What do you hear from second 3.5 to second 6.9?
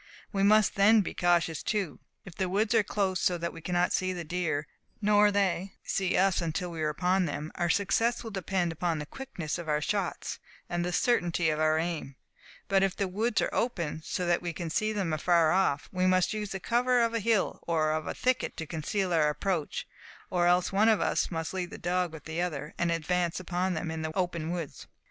we cannot see the deer, nor they see us until we are